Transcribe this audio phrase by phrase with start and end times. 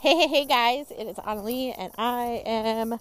[0.00, 3.00] Hey, hey, hey, guys, it is Annalie, and I am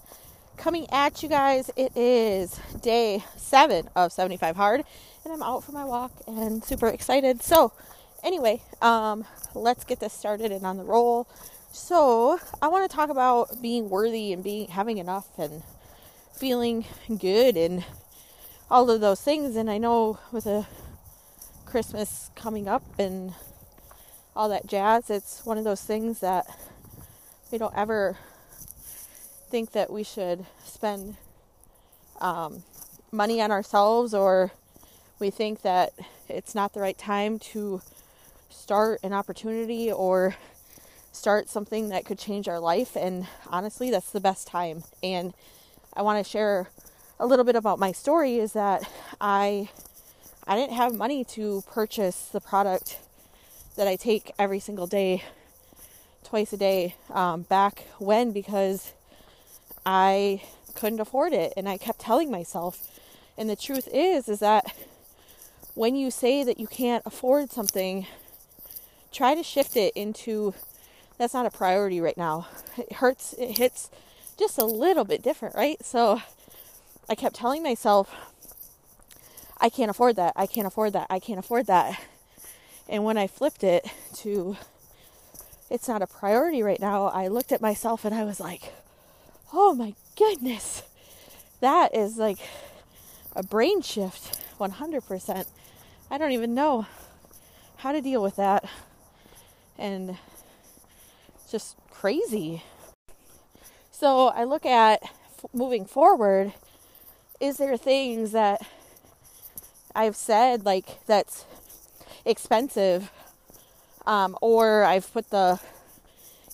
[0.58, 1.70] coming at you guys.
[1.76, 4.84] It is day seven of 75 Hard,
[5.23, 7.44] and I'm out for my walk and super excited.
[7.44, 7.71] So,
[8.23, 11.28] anyway, um, let's get this started and on the roll.
[11.71, 15.62] So, I want to talk about being worthy and being having enough and
[16.34, 16.84] feeling
[17.20, 17.86] good and
[18.72, 19.55] all of those things.
[19.55, 20.66] And I know with a
[21.68, 23.36] Christmas coming up and
[24.36, 26.48] all that jazz, it's one of those things that
[27.52, 28.18] we don't ever
[29.50, 31.16] think that we should spend
[32.20, 32.64] um,
[33.12, 34.52] money on ourselves or
[35.20, 35.94] we think that
[36.28, 37.82] it's not the right time to
[38.50, 40.36] start an opportunity or
[41.12, 42.96] start something that could change our life.
[42.96, 44.84] And honestly that's the best time.
[45.02, 45.34] And
[45.98, 46.70] i want to share
[47.20, 48.88] a little bit about my story is that
[49.20, 49.68] i
[50.46, 53.00] i didn't have money to purchase the product
[53.76, 55.24] that i take every single day
[56.27, 58.94] twice a day um, back when because
[59.85, 60.41] I
[60.76, 61.54] couldn't afford it.
[61.55, 62.85] And I kept telling myself
[63.38, 64.75] and the truth is is that
[65.73, 68.07] when you say that you can't afford something
[69.11, 70.53] try to shift it into
[71.17, 72.47] that's not a priority right now.
[72.77, 73.89] It hurts it hits
[74.37, 75.83] just a little bit different right?
[75.83, 76.21] So
[77.09, 78.13] I kept telling myself
[79.59, 80.33] I can't afford that.
[80.35, 81.07] I can't afford that.
[81.09, 81.99] I can't afford that.
[82.89, 83.87] And when I flipped it
[84.17, 84.57] to
[85.69, 88.73] it's not a priority right now, I looked at myself and I was like,
[89.53, 90.83] oh my goodness,
[91.59, 92.39] that is like
[93.35, 95.45] a brain shift 100%.
[96.09, 96.85] I don't even know
[97.77, 98.65] how to deal with that.
[99.77, 100.17] And
[101.49, 102.63] just crazy.
[103.91, 106.53] So I look at f- moving forward,
[107.39, 108.61] is there things that
[109.95, 111.45] I've said like that's
[112.25, 113.11] expensive
[114.08, 115.59] um, or I've put the,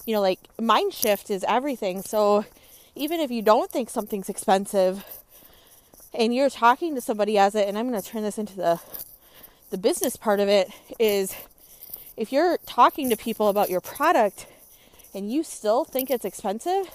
[0.06, 2.02] you know, like mind shift is everything.
[2.02, 2.46] So
[2.96, 5.06] even if you don't think something's expensive
[6.14, 8.82] and you're talking to somebody as it, and I'm going to turn this into the,
[9.70, 10.70] the business part of it
[11.00, 11.36] is
[12.18, 14.48] if you're talking to people about your product
[15.14, 16.90] and you still think it's expensive,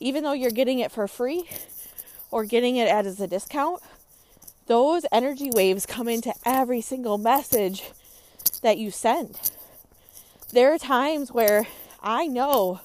[0.00, 1.48] even though you're getting it for free
[2.32, 3.80] or getting it at as a discount,
[4.66, 7.84] those energy waves come into every single message
[8.62, 9.38] that you send
[10.52, 11.66] there are times where
[12.02, 12.80] I know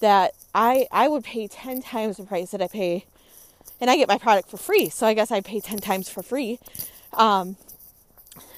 [0.00, 3.06] that I I would pay 10 times the price that I pay
[3.80, 4.88] and I get my product for free.
[4.88, 6.58] So I guess I pay 10 times for free.
[7.12, 7.56] Um,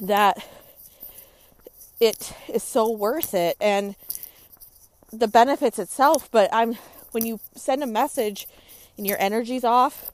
[0.01, 0.47] that
[2.01, 3.95] it is so worth it and
[5.13, 6.77] the benefits itself, but I'm
[7.13, 8.47] when you send a message
[8.97, 10.11] and your energy's off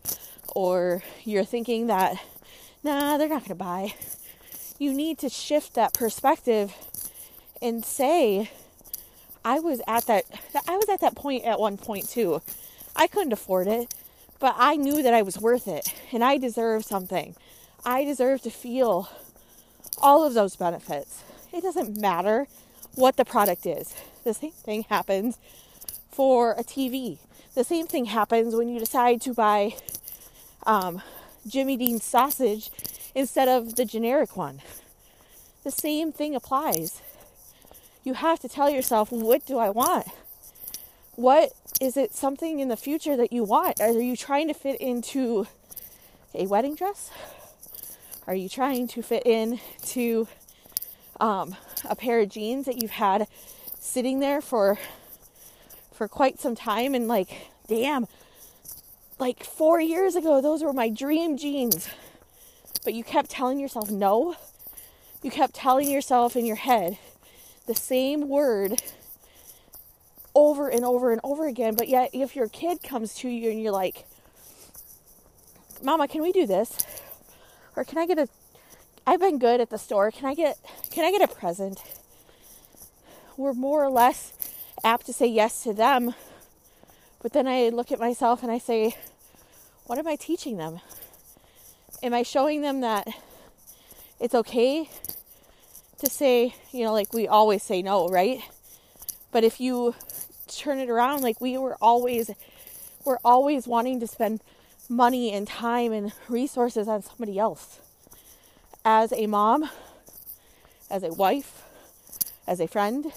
[0.54, 2.16] or you're thinking that
[2.82, 3.94] nah, they're not going to buy.
[4.78, 6.74] You need to shift that perspective
[7.62, 8.50] and say
[9.45, 10.25] I was at that
[10.69, 12.43] I was at that point at one point too.
[12.95, 13.95] I couldn't afford it,
[14.39, 17.34] but I knew that I was worth it and I deserve something.
[17.84, 19.09] I deserve to feel
[19.99, 21.23] all of those benefits.
[21.53, 22.47] It doesn't matter
[22.95, 23.94] what the product is.
[24.25, 25.39] The same thing happens
[26.11, 27.19] for a TV.
[27.55, 29.75] The same thing happens when you decide to buy
[30.67, 31.03] um,
[31.47, 32.71] Jimmy Dean's sausage
[33.15, 34.61] instead of the generic one.
[35.65, 37.03] The same thing applies
[38.04, 40.06] you have to tell yourself, what do I want?
[41.14, 43.80] What is it something in the future that you want?
[43.80, 45.46] Are you trying to fit into
[46.34, 47.10] a wedding dress?
[48.26, 50.28] Are you trying to fit into
[51.20, 51.56] um,
[51.88, 53.26] a pair of jeans that you've had
[53.78, 54.78] sitting there for
[55.92, 57.28] for quite some time and like,
[57.69, 58.06] damn,
[59.19, 61.88] like four years ago, those were my dream jeans.
[62.84, 64.34] But you kept telling yourself no.
[65.22, 66.98] You kept telling yourself in your head,
[67.67, 68.83] the same word
[70.34, 71.75] over and over and over again.
[71.75, 74.05] But yet, if your kid comes to you and you're like,
[75.83, 76.78] Mama, can we do this?
[77.77, 78.28] Or can I get a
[79.05, 80.11] I've been good at the store.
[80.12, 80.59] Can I get
[80.91, 81.83] can I get a present?
[83.37, 84.33] We're more or less
[84.84, 86.15] apt to say yes to them.
[87.20, 88.97] But then I look at myself and I say,
[89.87, 90.81] what am I teaching them?
[92.03, 93.08] Am I showing them that
[94.20, 94.88] it's okay
[96.02, 98.40] to say, you know, like we always say no, right?
[99.31, 99.94] But if you
[100.49, 102.31] turn it around, like we were always,
[103.04, 104.40] we're always wanting to spend
[104.88, 107.78] money and time and resources on somebody else.
[108.84, 109.70] As a mom,
[110.90, 111.62] as a wife,
[112.48, 113.12] as a friend,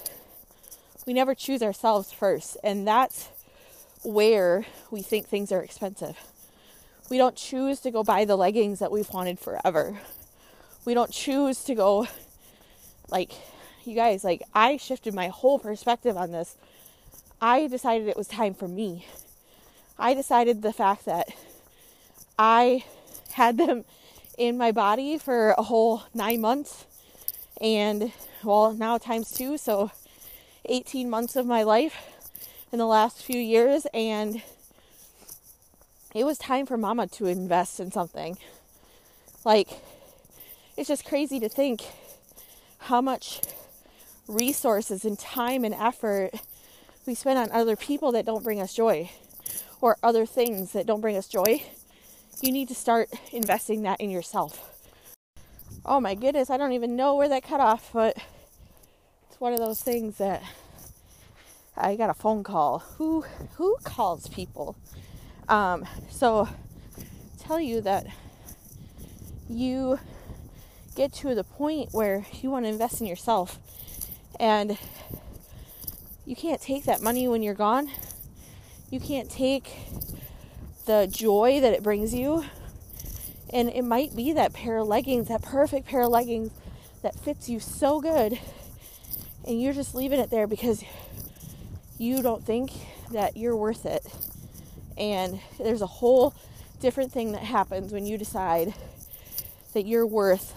[1.06, 2.56] we never choose ourselves first.
[2.62, 3.30] And that's
[4.04, 6.16] where we think things are expensive.
[7.10, 9.98] We don't choose to go buy the leggings that we've wanted forever.
[10.84, 12.06] We don't choose to go
[13.10, 13.32] like
[13.84, 16.56] you guys like i shifted my whole perspective on this.
[17.40, 19.06] I decided it was time for me.
[19.98, 21.28] I decided the fact that
[22.38, 22.84] I
[23.32, 23.84] had them
[24.38, 26.86] in my body for a whole nine months.
[27.60, 28.12] And
[28.42, 29.90] well now times two so
[30.66, 31.96] 18 months of my life
[32.72, 33.86] in the last few years.
[33.92, 34.42] And
[36.14, 38.38] it was time for mama to invest in something.
[39.44, 39.68] Like
[40.76, 41.82] it's just crazy to think
[42.86, 43.40] how much
[44.26, 46.30] resources and time and effort
[47.06, 49.10] we spend on other people that don't bring us joy
[49.80, 51.62] or other things that don't bring us joy
[52.42, 54.76] you need to start investing that in yourself
[55.86, 58.16] oh my goodness, I don't even know where that cut off, but
[59.30, 60.42] it's one of those things that
[61.76, 62.80] I got a phone call.
[62.98, 63.24] Who
[63.54, 64.76] who calls people?
[65.48, 66.48] Um, so
[67.38, 68.06] tell you that
[69.48, 70.00] you
[70.96, 73.58] get to the point where you want to invest in yourself
[74.40, 74.78] and
[76.24, 77.90] you can't take that money when you're gone.
[78.90, 79.76] You can't take
[80.86, 82.44] the joy that it brings you
[83.52, 86.50] and it might be that pair of leggings, that perfect pair of leggings
[87.02, 88.38] that fits you so good.
[89.46, 90.82] And you're just leaving it there because
[91.98, 92.72] you don't think
[93.12, 94.04] that you're worth it.
[94.96, 96.34] And there's a whole
[96.80, 98.74] different thing that happens when you decide
[99.74, 100.54] that you're worth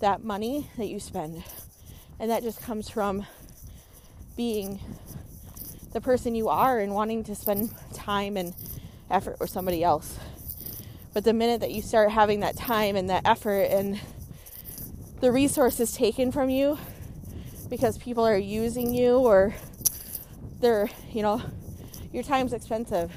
[0.00, 1.42] that money that you spend.
[2.20, 3.26] And that just comes from
[4.36, 4.80] being
[5.92, 8.54] the person you are and wanting to spend time and
[9.10, 10.18] effort with somebody else.
[11.14, 14.00] But the minute that you start having that time and that effort and
[15.20, 16.78] the resources taken from you
[17.68, 19.54] because people are using you or
[20.60, 21.42] they're, you know,
[22.12, 23.12] your time's expensive.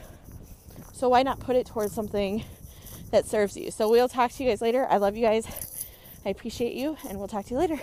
[0.93, 2.43] So why not put it towards something
[3.11, 3.71] that serves you?
[3.71, 4.87] So we'll talk to you guys later.
[4.89, 5.70] I love you guys.
[6.25, 7.79] I appreciate you, and we'll talk to you later.